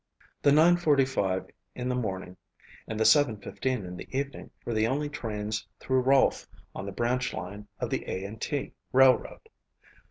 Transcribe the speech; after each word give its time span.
The 0.41 0.51
nine 0.51 0.77
forty 0.77 1.05
five 1.05 1.45
in 1.75 1.87
the 1.87 1.93
morning 1.93 2.35
and 2.87 2.99
the 2.99 3.05
seven 3.05 3.37
fifteen 3.37 3.85
in 3.85 3.97
the 3.97 4.07
evening 4.09 4.49
were 4.65 4.73
the 4.73 4.87
only 4.87 5.09
trains 5.09 5.67
through 5.79 6.01
Rolfe 6.01 6.47
on 6.73 6.87
the 6.87 6.91
branch 6.91 7.35
line 7.35 7.67
of 7.79 7.91
the 7.91 8.03
A. 8.09 8.25
and 8.25 8.41
T. 8.41 8.73
railroad. 8.91 9.41